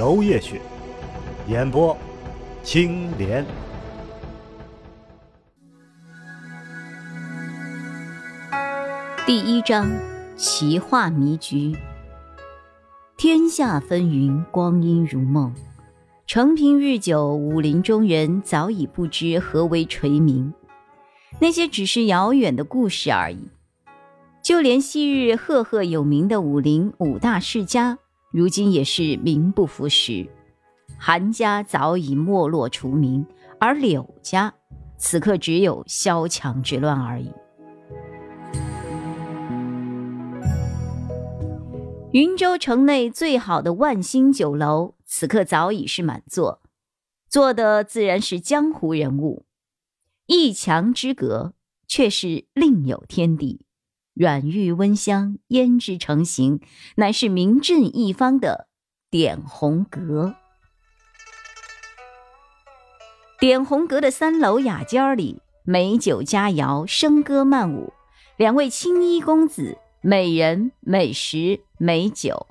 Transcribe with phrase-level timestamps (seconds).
[0.00, 0.58] 楼夜雪，
[1.46, 1.94] 演播
[2.62, 3.44] 青莲。
[9.26, 9.86] 第一章：
[10.38, 11.76] 奇画迷局。
[13.18, 15.52] 天下纷纭，光阴如梦。
[16.26, 20.54] 承平日久，武林中人早已不知何为垂名，
[21.40, 23.50] 那些只是遥远的故事而已。
[24.42, 27.98] 就连昔日赫赫有名的武林五大世家，
[28.30, 30.28] 如今也是名不副实。
[30.98, 33.26] 韩家早已没落除名，
[33.58, 34.54] 而柳家
[34.96, 37.32] 此刻只有萧墙之乱而已。
[42.12, 44.94] 云州城内最好的万兴酒楼。
[45.04, 46.62] 此刻早已是满座，
[47.28, 49.44] 坐的自然是江湖人物。
[50.26, 51.54] 一墙之隔，
[51.88, 53.66] 却是另有天地。
[54.20, 56.60] 软玉温香，胭脂成型，
[56.96, 58.68] 乃是名震一方的
[59.10, 60.34] 点红阁。
[63.38, 67.94] 点红阁的三楼雅间里，美酒佳肴，笙歌曼舞，
[68.36, 72.46] 两位青衣公子，美人、美食、美酒。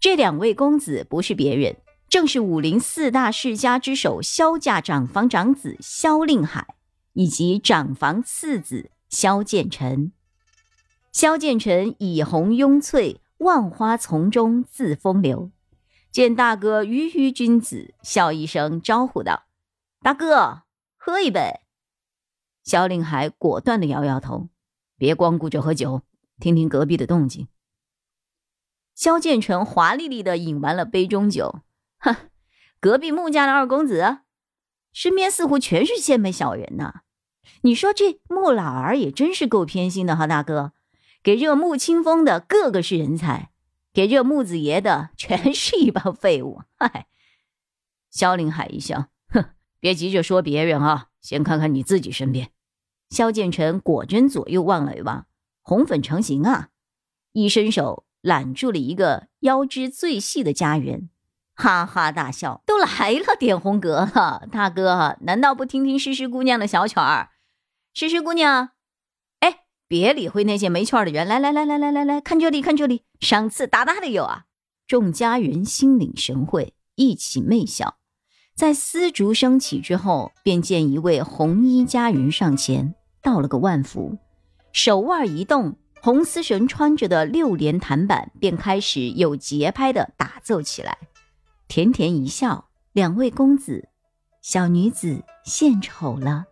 [0.00, 1.76] 这两位公子不是别人，
[2.08, 6.66] 正是武林四大世家之首萧家长房长子萧令海，
[7.12, 10.12] 以及长房次子萧剑尘。
[11.12, 15.50] 萧剑尘以红拥翠，万花丛中自风流。
[16.10, 19.44] 见大哥鱼鱼君子，笑一声招呼道
[20.00, 20.62] ：“大哥，
[20.96, 21.60] 喝一杯。”
[22.64, 24.48] 萧令海果断的摇摇头
[24.96, 26.02] ：“别光顾着喝酒，
[26.38, 27.48] 听听隔壁的动静。”
[28.94, 31.62] 萧剑尘华丽丽的饮完了杯中酒，
[31.98, 32.16] 哼，
[32.80, 34.18] 隔壁穆家的二公子，
[34.92, 37.02] 身边似乎全是县妹小人呐。
[37.62, 40.72] 你说这穆老儿也真是够偏心的哈，大哥，
[41.28, 43.50] 给这穆清风的个个是人才，
[43.92, 46.62] 给这穆子爷的全是一帮废物。
[46.78, 47.06] 嗨，
[48.10, 49.44] 萧凌海一笑，哼，
[49.78, 52.50] 别急着说别人啊，先看看你自己身边。
[53.10, 55.26] 萧剑尘果真左右望了一望，
[55.60, 56.68] 红粉成型啊，
[57.32, 58.06] 一伸手。
[58.22, 61.10] 揽住了一个腰肢最细的家园，
[61.54, 62.62] 哈哈大笑。
[62.64, 67.28] 都来了，点红阁了，大哥，难道不听听诗诗姑娘的小曲儿？
[67.92, 68.70] 诗诗姑娘，
[69.88, 74.44] 别理会那些没趣的人，来来来来来来来看这里，看这里，赏赐大大的有啊！
[74.86, 77.96] 众家人心领神会，一起媚笑。
[78.54, 84.18] 在丝竹声起之后，便见一位红衣佳人上前，道了个万福，
[84.72, 85.76] 手腕一动。
[86.00, 90.96] 红丝绳穿着的六连弹板便开始有节拍的打奏起来，
[91.66, 93.88] 甜甜一笑，两位公子，
[94.40, 96.44] 小女子献丑了。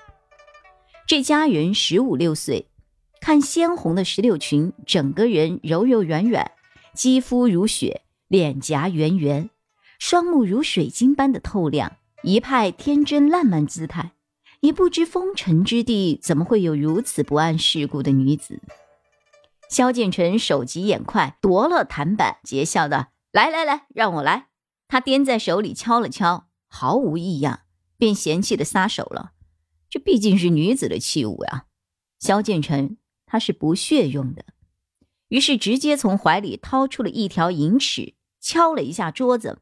[1.06, 2.68] 这佳人十五六岁，
[3.20, 6.52] 看鲜红的石榴裙，整个人柔柔软软，
[6.94, 9.50] 肌肤如雪，脸颊圆圆，
[9.98, 14.12] 双目如水晶般的透亮，一派天真烂漫姿态。
[14.60, 18.60] 也不知风尘之地怎么会有如此不谙世故的女子。
[19.68, 24.46] 萧剑尘手疾眼快，夺了弹板，桀笑道：“来来来，让我来。”
[24.88, 27.60] 他掂在手里敲了敲，毫无异样，
[27.98, 29.32] 便嫌弃的撒手了。
[29.90, 31.66] 这毕竟是女子的器物呀。
[32.18, 34.44] 萧剑尘他是不屑用的，
[35.28, 39.58] 于是直接从怀里掏出了一条银尺，敲了一下桌子，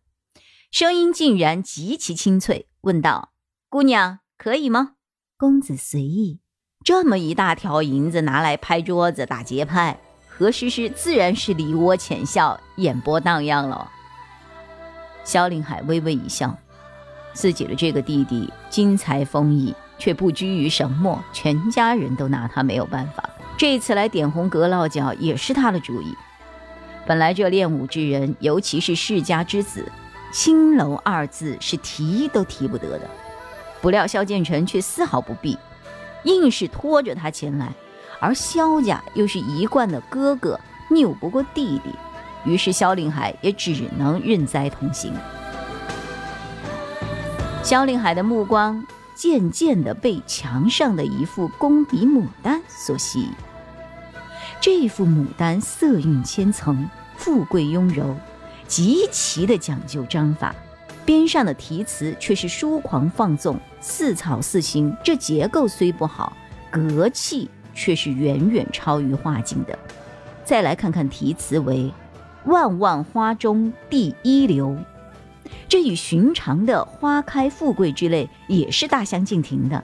[0.70, 3.32] 声音竟然极其清脆，问道
[3.70, 4.96] ：“姑娘可以吗？”
[5.36, 6.40] 公子随意。
[6.84, 9.98] 这么一大条银子拿来拍桌子打节拍，
[10.28, 13.90] 何诗诗自然是梨涡浅笑，眼波荡漾了。
[15.24, 16.54] 萧凌海微微一笑，
[17.32, 23.30] 自己的这个弟弟精才丰溢，却不拘于什么，全家人都拿他没有办法。
[23.56, 26.14] 这次来点红阁落脚也是他的主意。
[27.06, 29.90] 本来这练武之人，尤其是世家之子，
[30.32, 33.08] 青楼二字是提都提不得的，
[33.80, 35.56] 不料萧剑臣却丝毫不避。
[36.24, 37.70] 硬是拖着他前来，
[38.18, 40.58] 而萧家又是一贯的哥哥
[40.88, 41.94] 拗不过弟弟，
[42.44, 45.14] 于是萧令海也只能认栽同行。
[47.62, 48.82] 萧令海的目光
[49.14, 53.28] 渐渐地被墙上的一副工笔牡丹所吸引。
[54.60, 58.16] 这副牡丹色韵千层，富贵雍柔，
[58.66, 60.54] 极其的讲究章法，
[61.04, 64.96] 边上的题词却是疏狂放纵、似草似形。
[65.02, 66.32] 这结构虽不好，
[66.70, 69.78] 格气却是远远超于画境的。
[70.44, 71.92] 再来看看题词为
[72.46, 74.76] “万万花中第一流”，
[75.68, 79.82] 这与寻常的花开富贵之类也是大相径庭的。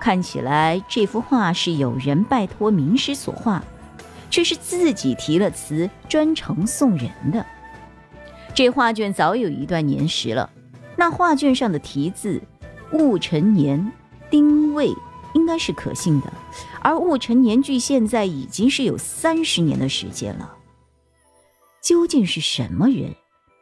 [0.00, 3.64] 看起来这幅画是有人拜托名师所画，
[4.30, 7.44] 却是自己提了词专程送人的。
[8.54, 10.50] 这画卷早有一段年时了，
[10.96, 12.40] 那画卷上的题字
[12.92, 13.92] “戊辰年
[14.30, 14.92] 丁未”
[15.34, 16.32] 应该是可信的，
[16.80, 20.54] 而戊辰年距现在已经是有三十年的时间了。
[21.82, 23.14] 究竟是什么人，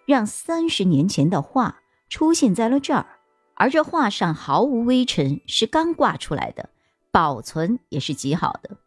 [0.06, 3.06] 让三十年前的画出现在了这儿？
[3.54, 6.70] 而这画上毫无微尘，是刚挂出来的，
[7.10, 8.78] 保存也是极好的。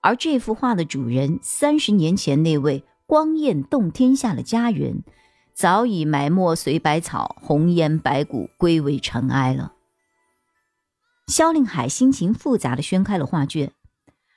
[0.00, 2.84] 而这幅画的主人，三十年前那位。
[3.08, 5.04] 光艳动天下的佳人，
[5.54, 9.74] 早已埋没随百草，红颜白骨，归为尘埃了。
[11.28, 13.70] 萧令海心情复杂的掀开了画卷，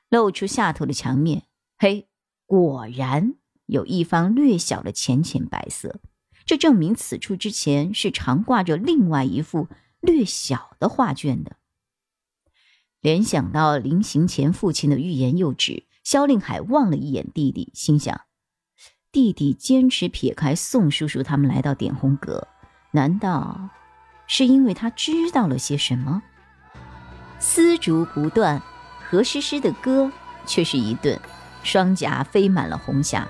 [0.08, 1.46] 露出下头的墙面，
[1.80, 2.08] 嘿，
[2.46, 3.34] 果然
[3.70, 6.00] 有一方略小的浅浅白色，
[6.46, 9.68] 这证明此处之前是常挂着另外一幅
[10.02, 11.58] 略小的画卷的。
[13.00, 18.22] 联想到临行前父亲的欲言又止，萧令海望了一眼弟弟，心想。
[19.12, 22.48] 弟弟坚持撇开宋叔叔他们来到点红阁，
[22.92, 23.70] 难道
[24.28, 26.22] 是因为他知道了些什么？
[27.40, 28.62] 丝竹不断，
[29.08, 30.12] 何诗诗的歌
[30.46, 31.20] 却是一顿，
[31.64, 33.28] 双颊飞满了红霞。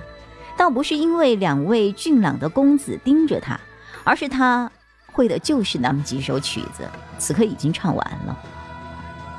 [0.59, 3.57] 倒不是因为两位俊朗的公子盯着他，
[4.03, 4.69] 而是他
[5.06, 6.85] 会的就是那么几首曲子，
[7.17, 8.38] 此刻已经唱完了。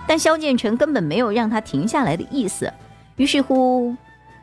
[0.08, 2.72] 但萧建成根本没有让他停下来的意思，
[3.17, 3.94] 于是乎。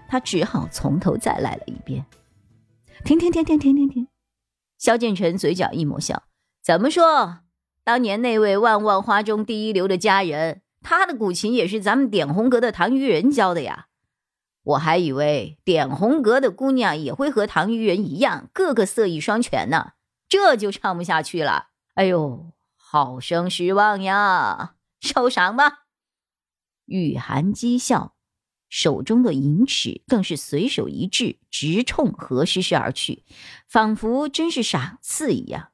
[0.09, 2.05] 他只好从头再来了一遍。
[3.03, 4.07] 停停停停停停停！
[4.77, 6.23] 萧建成嘴角一抹笑
[6.63, 7.39] ：“怎么说？
[7.83, 13.87] 当年那位万万花中第一流的佳人，她的古琴也是咱们点红阁的唐虞人教的呀。
[14.67, 19.93] 我还以为点红阁的姑娘也会和唐虞人一样，个个色艺双全呢，
[20.27, 21.69] 这就唱不下去了。
[21.93, 24.75] 哎呦，好生失望呀！
[24.99, 25.85] 受赏吧。”
[26.85, 28.15] 雨涵讥笑。
[28.69, 33.23] 手中的银尺更是随手一掷，直冲何诗诗而去，
[33.69, 35.71] 仿佛真是赏赐一样。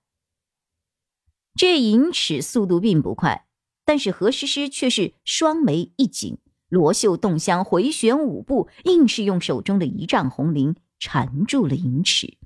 [1.56, 3.48] 这银尺速度并不快，
[3.84, 6.38] 但是何诗诗却是双眉一紧，
[6.74, 12.40] 罗袖动香，回旋五步，硬是用手中的一丈红绫缠住了银尺，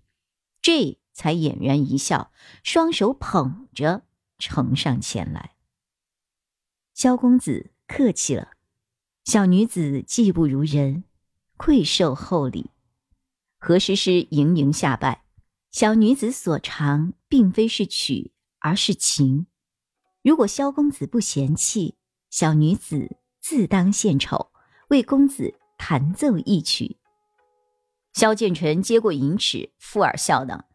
[0.62, 2.30] 这才俨然一笑，
[2.62, 4.02] 双手捧着
[4.38, 5.52] 呈上前来。
[6.94, 8.50] 萧公子客气了。
[9.24, 11.06] 小女子技不如人，
[11.56, 12.72] 愧受厚礼。
[13.58, 15.24] 何诗诗盈盈下拜。
[15.72, 19.48] 小女子所长并非是曲，而是琴。
[20.22, 21.96] 如果萧公子不嫌弃，
[22.30, 23.16] 小女子
[23.50, 24.52] 自当献丑，
[24.90, 26.98] 为公子弹奏一曲。
[28.12, 30.66] 萧剑臣接过银尺，附耳笑道：“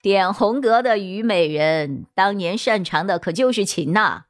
[0.00, 4.24] 点红阁的虞美人，当年擅长的可就是琴呐。”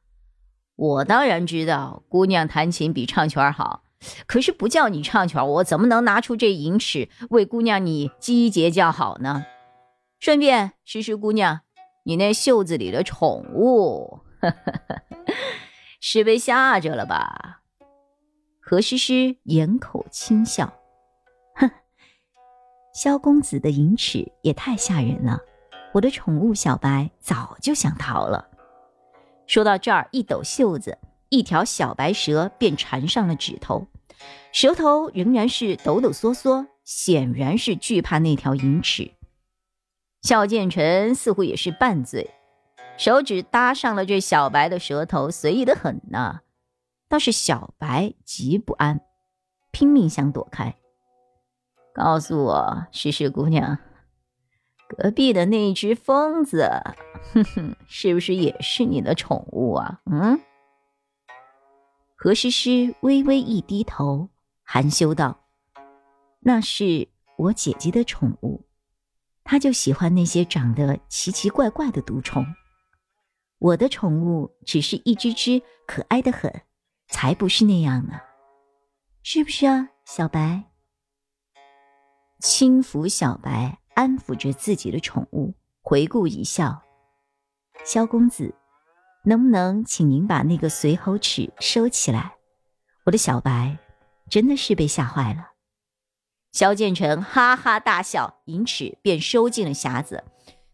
[0.75, 3.85] 我当然知道，姑娘弹琴比唱曲好，
[4.27, 9.47] 可是不叫你唱曲我怎么能拿出这银尺为姑娘你击节叫好呢？
[10.19, 11.61] 顺便，诗诗姑娘，
[12.03, 14.23] 你那袖子里的宠物，
[16.03, 17.61] 是被吓着了吧？
[18.65, 20.73] 何诗诗掩口轻笑，
[21.57, 21.69] 哼，
[22.95, 25.41] 萧公子的银尺也太吓人了，
[25.93, 28.49] 我的宠物小白早就想逃了。
[29.49, 30.97] 说到这儿，一抖袖子，
[31.29, 33.89] 一条小白蛇便缠上了指头，
[34.53, 39.11] 舌头仍然是抖抖嗦嗦，显然是惧怕那条银尺。
[40.23, 42.31] 肖建成似乎也是拌嘴，
[42.97, 46.43] 手指搭上了这小白的舌头，随意的很呢。
[47.13, 49.03] 倒是小白极不安，
[49.71, 50.75] 拼命想躲开。
[51.93, 53.77] 告诉我，诗诗姑娘。
[54.89, 56.71] 隔壁的那只疯子，
[57.35, 60.01] 哼哼，是不是也是你的宠物啊？
[60.11, 60.41] 嗯。
[62.17, 64.31] 何诗诗微微一低头，
[64.63, 65.45] 含羞道
[66.41, 68.65] ：“那是我姐姐的宠物，
[69.45, 72.43] 她就喜欢那些长得奇奇怪怪的毒虫。
[73.59, 76.51] 我的宠物只是一只只可爱的很，
[77.13, 78.15] 才不是那样呢，
[79.23, 80.65] 是不是啊，小白？”
[82.43, 83.79] 轻抚小白。
[83.95, 85.53] 安抚着自己的宠物，
[85.83, 86.83] 回顾一笑
[87.85, 88.55] ：“萧公子，
[89.23, 92.37] 能不能请您把那个随侯尺收起来？
[93.05, 93.77] 我的小白
[94.31, 95.51] 真的是被吓坏了。”
[96.53, 100.25] 萧建成哈哈大笑，银尺便收进了匣子。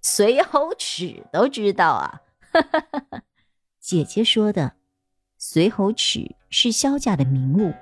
[0.00, 2.20] 随侯尺都知道啊，
[3.80, 4.76] 姐姐说的，
[5.40, 7.72] 随侯尺是萧家的名物，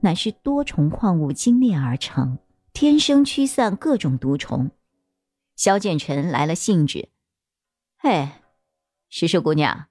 [0.00, 2.38] 乃是多重矿物精炼而成，
[2.74, 4.70] 天生驱散各种毒虫。
[5.56, 7.08] 萧建成来了兴致，
[7.98, 8.28] 嘿，
[9.08, 9.86] 石榴姑娘，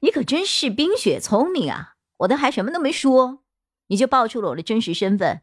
[0.00, 1.94] 你可真是冰雪聪明啊！
[2.18, 3.44] 我都还什么都没说，
[3.86, 5.42] 你就报出了我的真实身份。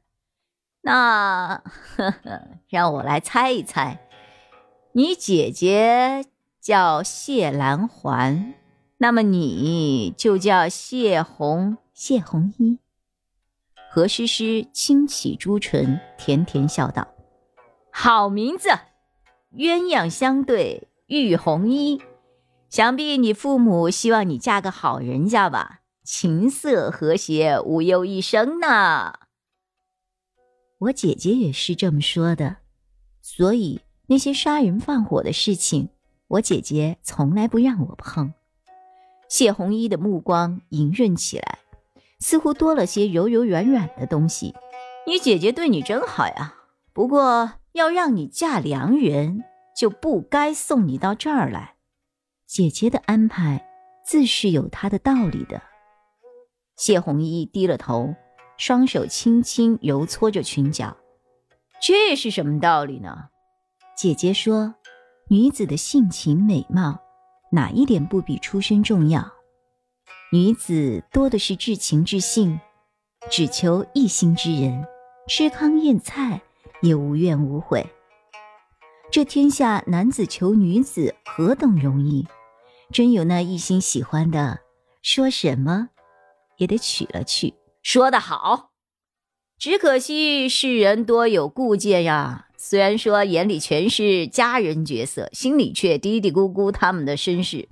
[0.82, 1.64] 那
[1.96, 4.08] 呵呵， 让我来猜一猜，
[4.92, 6.26] 你姐姐
[6.62, 8.54] 叫谢兰环，
[8.98, 12.80] 那么你就叫谢红谢红衣。
[13.90, 17.08] 何诗诗轻启朱唇，甜甜笑道
[17.92, 18.70] ：“好名字，
[19.54, 22.02] 鸳鸯相对玉红衣。
[22.70, 25.82] 想必你父母希望你嫁个好人家吧？
[26.04, 29.14] 琴瑟和谐，无忧一生呢。”
[30.80, 32.58] 我姐姐也是这么说的，
[33.22, 35.90] 所以那些杀人放火的事情，
[36.28, 38.34] 我姐姐从来不让我碰。
[39.30, 41.60] 谢红衣的目光莹润起来，
[42.20, 44.56] 似乎多了些柔柔软软的东西。
[45.06, 46.56] 你姐姐对你真好呀，
[46.94, 49.44] 不过要让你嫁良人，
[49.76, 51.76] 就不该送你到这儿来。
[52.46, 53.68] 姐姐的安排
[54.06, 55.62] 自是有她的道理的。
[56.76, 58.16] 谢红衣低了头。
[58.58, 60.98] 双手轻轻揉搓着裙角，
[61.80, 63.30] 这是什么道理呢？
[63.96, 64.74] 姐姐说
[65.30, 67.00] ：“女子的性情美貌，
[67.52, 69.32] 哪一点不比出身重要？
[70.32, 72.60] 女子多的是至情至性，
[73.30, 74.86] 只求一心之人，
[75.28, 76.42] 吃糠咽菜
[76.82, 77.86] 也无怨无悔。
[79.10, 82.28] 这天下男子求女子何等容易？
[82.92, 84.60] 真有那一心喜欢的，
[85.02, 85.90] 说什么
[86.58, 88.72] 也得娶了去。”说得好，
[89.58, 92.47] 只可惜世人多有故见呀。
[92.70, 97.70] 虽然说眼里全是佳人角色，心里却嘀嘀咕咕他们的身世。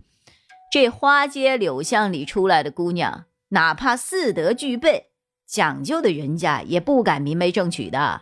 [0.72, 5.08] 这花街柳巷里出来的姑娘，哪怕四德具备，
[5.46, 8.22] 讲究的人家也不敢明媒正娶的，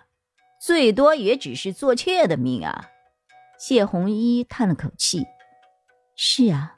[0.59, 2.89] 最多也只是做妾的命啊。
[3.59, 5.27] 谢红衣叹了口气
[6.17, 6.77] ：“是啊，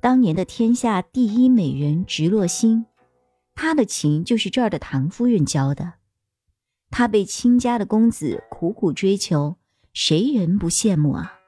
[0.00, 2.86] 当年的天下第一美人直落星。”
[3.54, 5.92] 他的情就是这儿的唐夫人教的，
[6.90, 9.56] 他被亲家的公子苦苦追求，
[9.92, 11.38] 谁人不羡慕啊？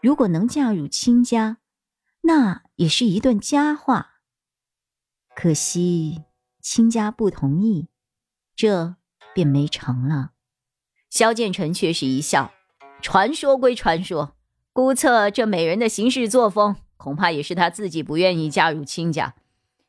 [0.00, 1.58] 如果能嫁入亲家，
[2.22, 4.20] 那也是一段佳话。
[5.34, 6.22] 可惜
[6.60, 7.88] 亲家不同意，
[8.54, 8.96] 这
[9.34, 10.30] 便没成了。
[11.10, 12.52] 萧建成却是一笑
[13.02, 14.36] ：“传说归传说，
[14.72, 19.34] 估测这美人的行事作风，恐怕也是他自己不愿意嫁入亲家。”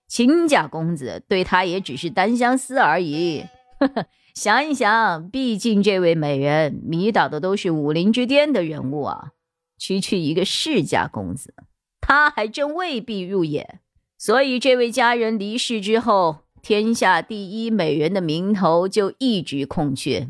[0.08, 3.46] 亲家公子对他也只是单相思而已。
[4.34, 9.32] 想一想，毕竟这位美人迷倒的都是武林之巅的人物啊，
[9.78, 11.54] 区区一个世家公子，
[12.00, 13.80] 他还真未必入眼。
[14.18, 20.30] 所以，这位佳人离世之后，天下第一美人的名头就一直空缺。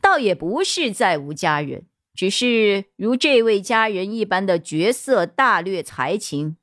[0.00, 6.56] 倒也不是再无佳人，只是如这位佳人一般的绝色大略才情。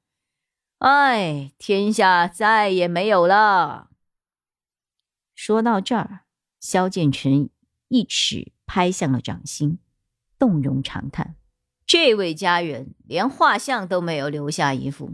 [0.80, 3.88] 哎，天下再也没有了。
[5.36, 6.22] 说到这儿，
[6.60, 7.50] 萧剑尘
[7.90, 9.78] 一尺拍向了掌心，
[10.40, 11.36] 动容长叹
[11.86, 15.12] ：“这位佳人连画像都没有留下一幅。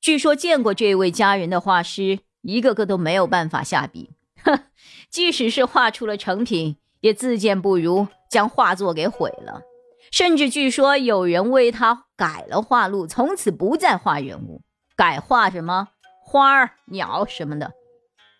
[0.00, 4.10] 据说见过这位佳人的画师，一个个都没有办法下笔。
[4.42, 4.64] 哼，
[5.08, 9.62] 即使是画出了成品，也自见不如，将画作给毁了。
[10.10, 14.62] 甚至据说有人为他改了画路，从此不再画人物。”
[14.94, 15.88] 改画什么
[16.22, 17.72] 花儿、鸟什么的，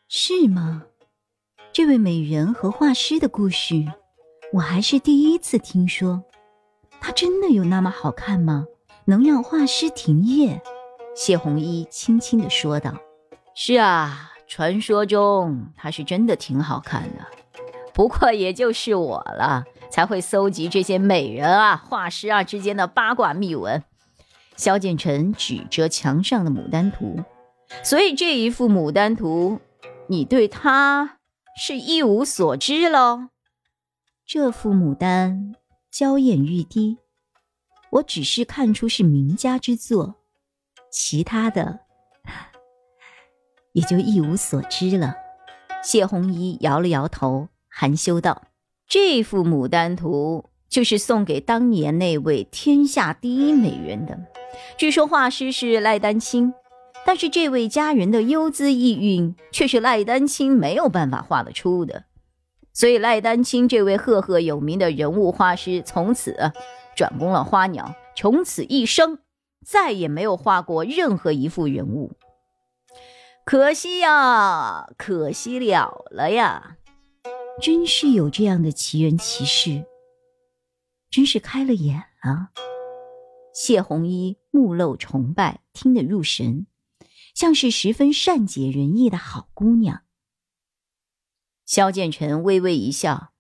[0.07, 0.85] 是吗？
[1.75, 3.87] 这位美人和画师的故事，
[4.53, 6.23] 我还是第一次听说。
[7.01, 8.67] 她真的有那么好看吗？
[9.07, 10.61] 能让画师停业？
[11.17, 12.95] 谢红衣轻轻地说道
[13.57, 17.27] ：“是啊，传说中她是真的挺好看的。
[17.95, 23.83] 不过也就是我了，才会搜集这些美人啊、画师啊之间的八卦秘闻。”
[24.57, 27.23] 萧剑尘指着墙上的牡丹图，
[27.83, 29.59] 所以这一幅牡丹图，
[30.07, 31.17] 你对它
[31.55, 33.29] 是一无所知喽？
[34.27, 35.55] 这幅牡丹
[35.91, 36.97] 娇艳欲滴，
[37.91, 40.15] 我只是看出是名家之作，
[40.91, 41.81] 其他的
[43.73, 45.15] 也就一无所知了。
[45.83, 48.45] 谢红衣摇了摇头，含羞道
[48.89, 54.19] ：“这幅牡丹图就是送给当年那位天下第一美人的。”
[54.79, 56.55] 据说画师是赖丹青，
[57.05, 62.05] 但是这位佳人的幽姿意韵却是赖丹青没有办法画得出的。
[62.73, 66.53] 所以赖丹青这位赫赫有名的人物画师，从此
[66.97, 69.19] 转攻了花鸟，从此一生
[69.65, 72.13] 再也没有画过任何一幅人物。
[73.45, 76.77] 可惜呀，可惜了了呀！
[77.61, 79.85] 真是有这样的奇人奇事，
[81.11, 82.51] 真是开了眼啊！
[83.53, 86.67] 谢红衣目露崇拜，听得入神，
[87.35, 90.05] 像是十分善解人意的好姑娘。
[91.65, 93.33] 萧建成微微一笑：“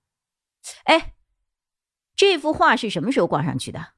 [0.85, 1.15] 哎，
[2.15, 3.95] 这幅画是什么时候挂上去的？”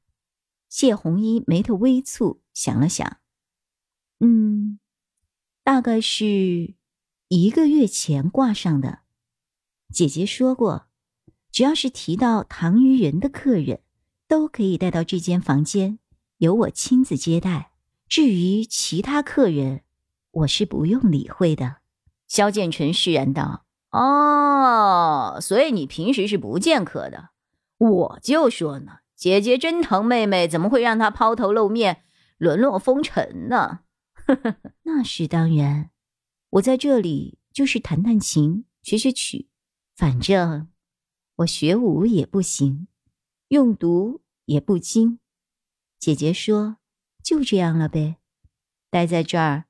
[0.68, 3.18] 谢红衣眉头微蹙，想了想
[4.18, 4.80] ：“嗯，
[5.62, 6.74] 大概是
[7.28, 9.00] 一个月前挂上的。
[9.92, 10.88] 姐姐说过，
[11.52, 13.82] 只要是提到唐虞人的客人，
[14.26, 15.98] 都可以带到这间房间。”
[16.38, 17.70] 由我亲自接待，
[18.08, 19.83] 至于其他客人，
[20.34, 21.76] 我是不用理会的。
[22.26, 27.30] 萧建成释然道：“哦，所以你平时是不见客的。
[27.78, 32.04] 我就说呢，姐姐真疼妹妹，怎么会让她抛头露面，
[32.38, 33.80] 沦落风尘呢？”
[34.26, 35.90] 呵呵，那是当然。
[36.50, 39.48] 我在这里就是弹弹琴，学学曲，
[39.94, 40.68] 反正
[41.36, 42.88] 我学武也不行，
[43.48, 45.18] 用毒也不精。
[45.98, 46.78] 姐姐说
[47.22, 48.16] ：“就这样了呗，
[48.90, 49.64] 待在这儿，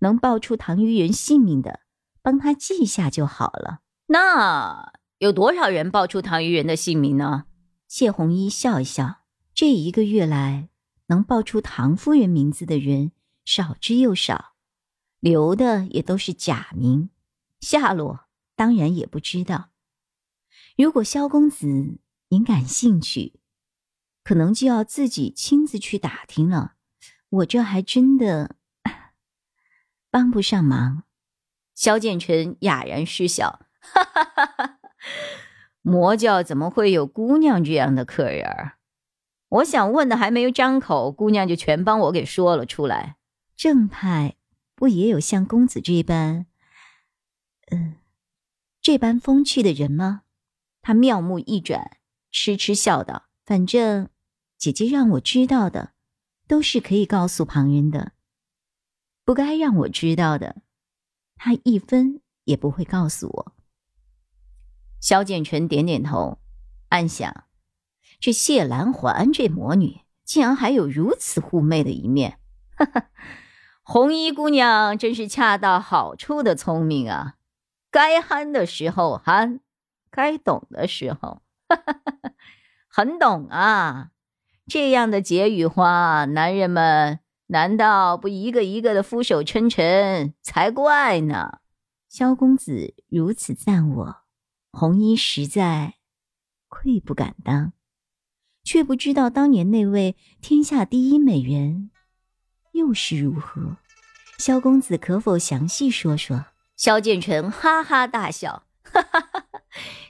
[0.00, 1.80] 能报出唐于人性命的，
[2.20, 3.80] 帮他记下就好了。
[4.08, 7.46] 那有多少人报出唐于人的姓名呢？”
[7.88, 9.22] 谢红衣笑一笑
[9.54, 10.68] ：“这一个月来，
[11.06, 13.12] 能报出唐夫人名字的人
[13.44, 14.56] 少之又少，
[15.20, 17.10] 留的也都是假名，
[17.60, 19.70] 下落当然也不知道。
[20.76, 23.34] 如果萧公子您感兴趣。”
[24.22, 26.74] 可能就要自己亲自去打听了，
[27.30, 28.56] 我这还真的
[30.10, 31.04] 帮不上忙。
[31.74, 34.78] 萧建成哑然失笑：“哈哈哈哈
[35.80, 38.72] 魔教怎么会有姑娘这样的客人？
[39.48, 43.16] 我想问的还没有张口，姑娘就全帮我给说了出来。
[43.56, 44.36] 正派
[44.74, 46.46] 不也有像公子这般，
[47.70, 47.96] 嗯，
[48.80, 50.22] 这般风趣的人吗？”
[50.82, 51.98] 他妙目一转，
[52.30, 53.24] 痴痴笑道。
[53.44, 54.08] 反正，
[54.56, 55.92] 姐姐让我知道的，
[56.46, 58.12] 都是可以告诉旁人的；
[59.24, 60.62] 不该让我知道的，
[61.36, 63.52] 他一分也不会告诉我。
[65.00, 66.38] 萧建成点点头，
[66.88, 67.44] 暗想：
[68.18, 72.38] 这谢兰环这魔女，竟然还有如此妩媚的一面。
[72.76, 73.10] 哈哈，
[73.82, 77.36] 红衣姑娘真是恰到好处的聪明啊！
[77.90, 79.60] 该憨的时候憨，
[80.10, 82.32] 该懂的时候，哈哈哈哈。
[82.88, 84.10] 很懂啊，
[84.66, 87.20] 这样的解语花，男人们
[87.52, 91.58] 难道不一个一个的俯首称臣才怪呢？
[92.08, 94.16] 萧公子如此赞我，
[94.70, 95.94] 红衣实在
[96.68, 97.72] 愧不敢当，
[98.62, 101.90] 却不知道当年那位天下第一美人
[102.72, 103.78] 又是如何。
[104.38, 106.44] 萧公子可否详细说说？
[106.76, 109.60] 萧建成哈哈大笑，哈哈哈哈。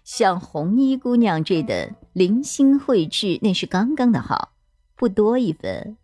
[0.05, 4.53] 像红衣姑娘这等灵心慧智，那是刚刚的好，
[4.94, 5.96] 不多一分，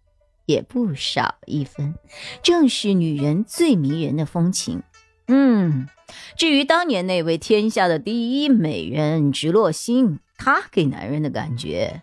[0.46, 1.94] 也不少一分，
[2.42, 4.82] 正是女人最迷人的风情。
[5.28, 5.88] 嗯，
[6.36, 12.02] 至于当年那位天下的第一美人直落心，她给男人的感觉，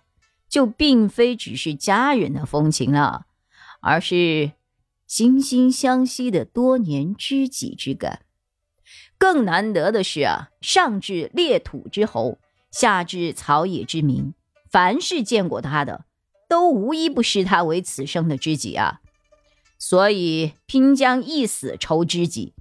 [0.49, 3.27] 就并非只是佳人的风情了，
[3.81, 4.51] 而是
[5.09, 8.21] 惺惺相惜的多年知己之感。
[9.17, 14.33] 更难得的是啊，上至列土之侯，下至草野之民，
[14.69, 16.03] 凡是见过他的，
[16.53, 19.01] 都无一不视他为此生的知己啊。
[19.79, 22.53] 所以拼将一死酬知己，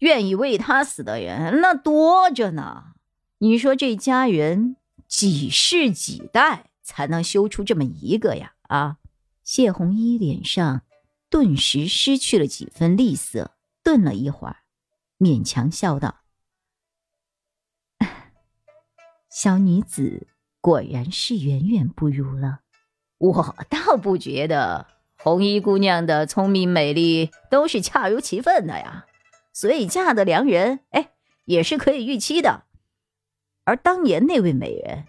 [0.00, 2.92] 愿意为他死的人那多着呢。
[3.38, 4.76] 你说这家人
[5.08, 8.52] 几世几代才能修出这么一个呀？
[8.64, 8.98] 啊！
[9.42, 10.82] 谢红衣脸上
[11.30, 14.58] 顿时失去了几分厉色，顿了一会儿。
[15.18, 16.20] 勉强笑道
[19.32, 20.28] ：“小女子
[20.60, 22.60] 果然是远远不如了。
[23.20, 24.86] 我倒不觉得
[25.18, 29.04] 红衣姑娘的聪明美丽都是恰如其分的呀，
[29.52, 31.10] 所以嫁的良人，哎，
[31.44, 32.64] 也是可以预期的。
[33.64, 35.04] 而当年那位美人，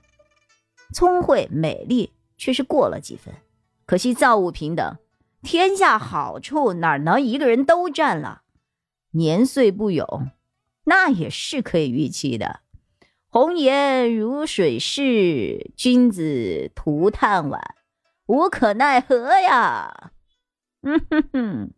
[0.93, 3.33] 聪慧美丽却是过了几分，
[3.85, 4.97] 可惜造物平等，
[5.41, 8.41] 天下好处哪能一个人都占了？”
[9.13, 10.29] 年岁不永，
[10.83, 12.59] 那也是可以预期的。
[13.29, 17.75] 红颜如水逝，君子涂炭晚，
[18.31, 20.13] 无可奈何呀。
[20.83, 21.71] 嗯哼哼，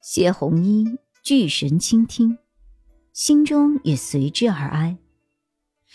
[0.00, 2.38] 谢红衣聚神倾听，
[3.12, 4.96] 心中也随之而哀。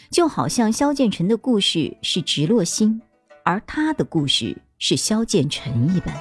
[0.09, 3.01] 就好像萧建成的故事是直落星，
[3.43, 6.15] 而他的故事是萧建成一般。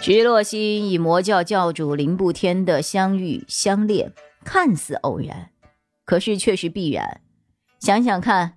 [0.00, 4.10] 直落星与魔教教主林不天的相遇相恋，
[4.42, 5.50] 看似偶然，
[6.06, 7.20] 可是却是必然。
[7.78, 8.55] 想想看，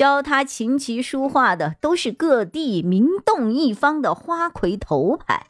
[0.00, 5.48] 教他琴棋书画的都是各地名动一方的花魁头牌，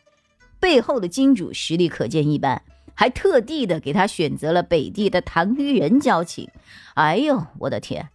[0.59, 2.65] 背后的金主实力可见一斑。
[2.93, 6.51] 还特地的给他选择了北地的唐虞人交情。
[6.95, 8.09] 哎呦，我的天！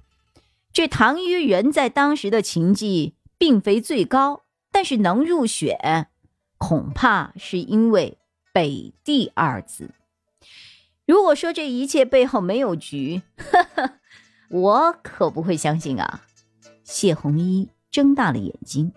[0.73, 4.41] 这唐虞人在当时的琴技并非最高，
[4.73, 6.09] 但是能入选，
[6.57, 8.17] 恐怕是因为
[8.51, 9.91] “北地”二字。
[11.07, 13.21] 如果说这一切背后没有局，
[14.51, 16.21] 我可不会相信啊！
[16.85, 18.93] 谢红衣睁大了眼睛，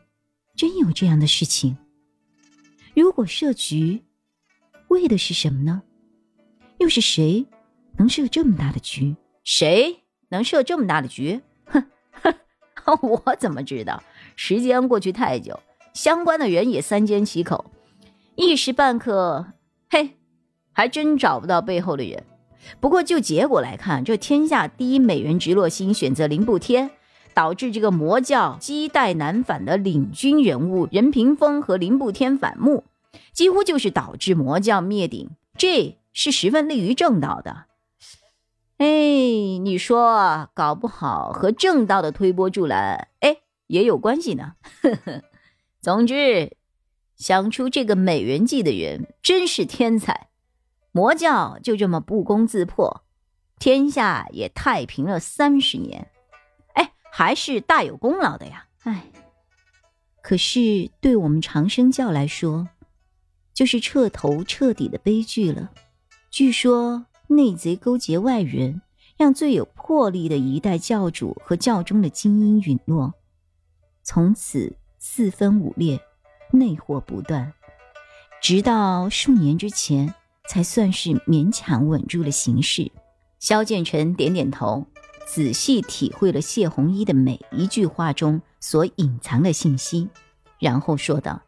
[0.55, 1.74] 真有这样的事情？
[2.94, 4.03] 如果设局？
[4.88, 5.83] 为的是什么呢？
[6.79, 7.46] 又是谁
[7.96, 9.16] 能设这么大的局？
[9.42, 11.40] 谁能设这么大的局？
[11.64, 11.83] 哼
[12.22, 12.35] 哼，
[13.24, 14.03] 我怎么知道？
[14.37, 15.59] 时间过去太久，
[15.94, 17.70] 相关的人也三缄其口，
[18.37, 19.46] 一时半刻，
[19.88, 20.18] 嘿，
[20.72, 22.22] 还真找不到背后的人。
[22.81, 26.90] 不过就结果来看，这天下第一美人直落星选择林不天，
[27.38, 32.83] 导致这个魔教击败南返的领军人物任屏风和林不天反目。
[33.33, 37.66] 几乎就是导致魔教灭顶，这是十分利于正道的。
[38.79, 38.88] 哎，
[39.62, 43.37] 你说搞不好和正道的推波助澜，哎，
[43.68, 44.55] 也有关系呢。
[45.81, 46.57] 总之，
[47.14, 50.27] 想出这个美人计的人真是天才。
[50.90, 53.05] 魔教就这么不攻自破，
[53.61, 56.09] 天下也太平了三十年。
[57.18, 58.66] 哎，还是大有功劳的呀。
[58.85, 59.04] 哎，
[60.22, 62.68] 可是对我们长生教来说，
[63.52, 65.72] 就是彻头彻底的悲剧了。
[66.31, 68.81] 据说内贼勾结外人，
[69.16, 73.12] 让最有魄力的一代教主和教中的精英陨落，
[74.04, 76.00] 从此四分五裂，
[76.52, 77.52] 内祸不断，
[78.40, 80.14] 直到数年之前
[80.48, 82.92] 才算是勉强稳住了形势。
[83.40, 84.87] 萧建成点点头，
[85.30, 90.08] 仔细体会了谢红衣的每一句话中所隐藏的信息，
[90.58, 91.42] 然后说道。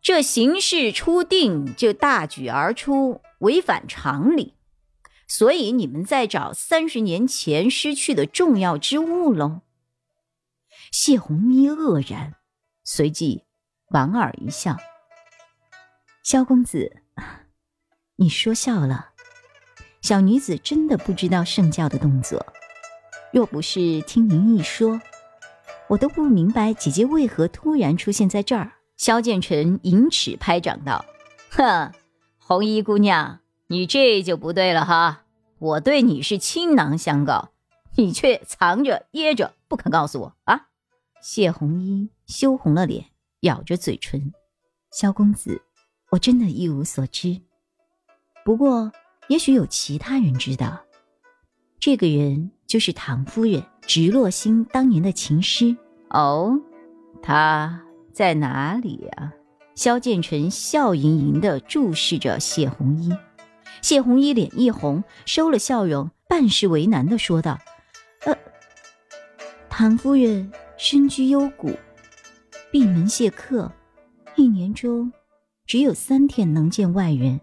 [0.00, 4.54] 这形势初定就大举而出，违反常理，
[5.26, 9.62] 所以你们在找三十年前失去的重要之物喽。
[10.92, 12.36] 谢红衣愕然，
[12.84, 13.42] 随即
[13.88, 14.76] 莞尔一笑
[16.22, 17.02] ：“萧公子，
[18.14, 19.15] 你说笑了。
[20.06, 22.46] 小女子真的不知道圣教的动作，
[23.32, 25.00] 若不是听您一说，
[25.88, 31.04] 我都不明白姐姐为何突然出现在这儿。”萧建成银尺拍掌道
[31.50, 31.92] ：“哼，
[32.38, 35.24] 红衣姑娘，你这就不对了哈！
[35.58, 37.48] 我对你是倾囊相告，
[37.96, 40.68] 你却藏着掖着不肯告诉我啊！”
[41.20, 43.06] 谢红衣羞红了脸，
[43.40, 44.32] 咬着嘴唇
[44.92, 45.62] ：“萧公子，
[46.12, 47.40] 我真的一无所知。
[48.44, 48.92] 不过，
[49.28, 50.84] 也许有其他人知道，
[51.80, 55.76] 这个人就是唐夫人直落星当年的情诗
[56.10, 56.60] 哦，
[57.22, 57.82] 他。”
[58.16, 59.34] 在哪里呀？
[59.74, 63.12] 萧建成笑盈盈地注视着谢红衣，
[63.82, 67.58] 谢红衣脸一红，收了笑容，半是为难地说道
[68.24, 68.34] ：“呃，
[69.68, 71.76] 唐夫人身居幽谷，
[72.72, 73.70] 闭门谢客，
[74.34, 75.12] 一年中
[75.66, 77.38] 只有三天能见外人，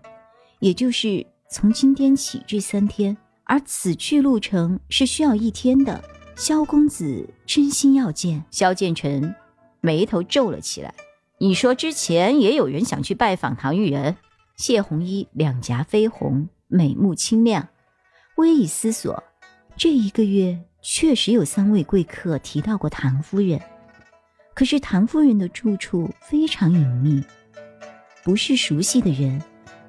[0.58, 6.04] 也就是从今天起这三天，而此去路程是需要一天的。
[6.36, 9.36] 萧公子真心要见萧建成。”
[9.80, 10.92] 眉头皱了起来。
[11.38, 14.18] 你说之前也有人想去拜访唐玉人？
[14.56, 17.70] 谢红衣两颊绯红，美目清亮，
[18.38, 19.24] 微一思索，
[19.78, 23.62] 这一个月确实有三位贵客提到过唐夫人。
[24.56, 27.24] 可是唐夫人的住处非常隐秘，
[28.24, 29.40] 不是熟悉的人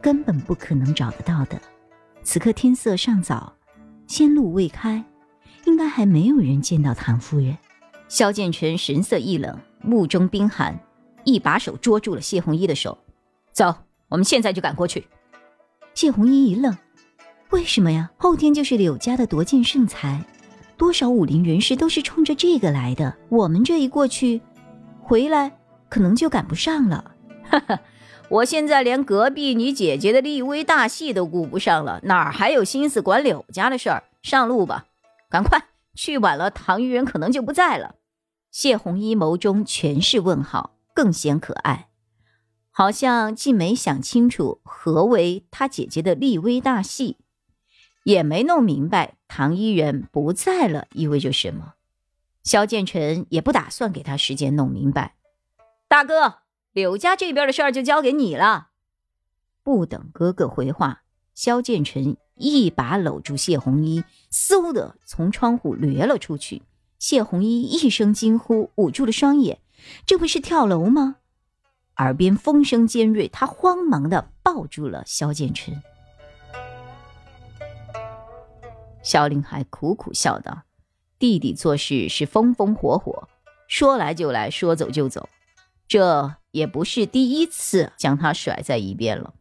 [0.05, 1.59] 根本不可能找得到的。
[2.23, 3.51] 此刻天色尚早，
[4.07, 5.03] 仙路未开，
[5.65, 7.57] 应该还没有人见到唐夫人。
[8.07, 9.59] 萧建成神色一冷。
[9.81, 10.79] 目中冰寒，
[11.25, 12.99] 一把手捉住了谢红衣的手，
[13.53, 13.75] 走，
[14.11, 15.07] 我们现在就赶过去。
[15.95, 16.77] 谢红衣一愣，
[17.49, 18.11] 为什么呀？
[18.19, 20.23] 后天就是柳家的夺剑圣才，
[20.77, 23.15] 多少武林人士都是冲着这个来的。
[23.31, 24.43] 我们这一过去，
[25.01, 25.51] 回来
[25.89, 27.13] 可能就赶不上了。
[27.45, 27.81] 哈哈，
[28.31, 34.05] 我现在连隔壁你姐姐的立威大戏都顾不上了，哪儿还有心思管柳家的事儿？
[34.23, 34.87] 上路吧，
[35.29, 37.97] 赶快，去晚了，唐玉人可能就不在了。
[38.51, 41.89] 谢红衣眸中全是问号，更显可爱，
[42.71, 47.19] 好像既没想清楚何为他姐姐的立威大戏，
[48.05, 51.75] 也没弄明白唐一人不在了意味着什么。
[52.43, 55.15] 萧建成也不打算给他时间弄明白。
[55.89, 56.39] 大哥，
[56.75, 58.69] 柳家这边的事儿就交给你了。
[59.63, 66.63] 不等哥哥回话，萧建成一把搂住谢红衣，嗖的从窗户掠了出去。
[66.99, 69.61] 谢红衣一声惊呼，捂住了双眼，
[70.05, 71.17] 这不是跳楼吗？
[71.99, 75.81] 耳边风声尖锐，他慌忙的抱住了萧建成。
[79.05, 80.63] 萧林海苦苦笑道
[81.21, 83.29] ：“弟弟做事是风风火火，
[83.69, 85.29] 说来就来，说走就走，
[85.87, 89.35] 这也不是第一次将他甩在一边了。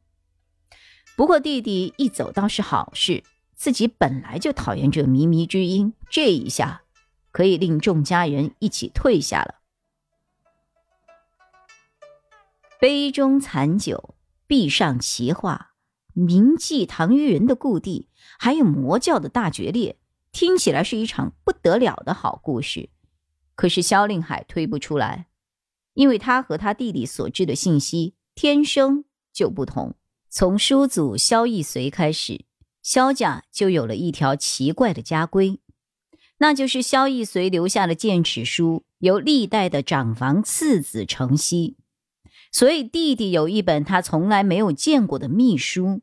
[1.16, 3.24] 不过弟弟一走倒是好事，
[3.56, 6.84] 自己本来就讨厌这靡靡之音，这一下
[7.32, 9.56] 可以令众家人一起退下了。
[12.80, 14.16] 杯中残酒，
[14.48, 15.72] 壁上奇画。”
[16.16, 19.98] 铭记唐虞人的故地，还有魔教的大决裂，
[20.32, 22.92] 听起来是一场不得了的好故事。
[23.56, 25.26] 可是萧令海推不出来，
[25.94, 29.96] 因为他和他弟弟所知的信息天生就不同。
[30.30, 32.46] 从叔祖萧逸随开始，
[32.82, 35.60] 萧家就有了一条奇怪的家规，
[36.40, 41.78] 那就是萧逸随留下的剑齿书由历代的长房次子承袭。
[42.52, 46.02] 所以弟弟有一本他从来没有见过的秘书，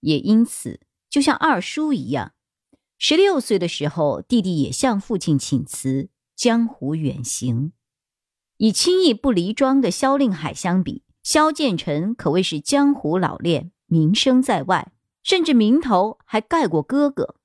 [0.00, 2.32] 也因此就像二叔一样，
[2.98, 7.72] 十六岁的时候，弟弟也向父亲请辞，江湖远行。
[8.56, 17.36] 以轻易不离庄的萧令海相比，萧建成可谓是江湖老练，名声在外，甚至名头还盖过哥哥。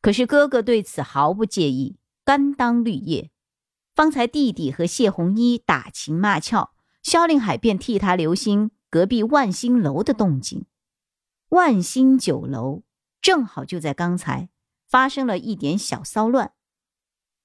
[0.00, 3.30] 可是哥哥对此毫不介意，甘当绿叶。
[3.94, 6.70] 方才弟弟和谢红衣打情骂俏。
[7.02, 10.64] 萧令海便替他留心隔壁万兴楼的动静。
[11.50, 12.82] 万兴酒楼
[13.20, 14.48] 正好就在刚才
[14.88, 16.52] 发生了一点小骚乱。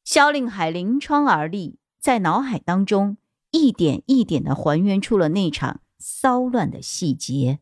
[0.06, 3.18] 萧令海临窗而立，在脑海当中
[3.52, 7.60] 一点一点的还原出了那场骚乱的细节。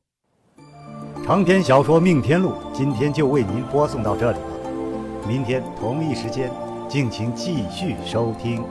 [1.26, 6.52] 长篇小说《命天录》今天就为您播送到这里了，明天同一时间
[6.88, 8.64] 敬请继续收听。